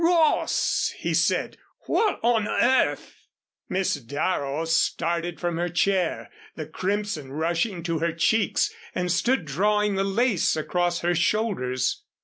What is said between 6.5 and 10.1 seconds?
the crimson rushing to her cheeks, and stood drawing the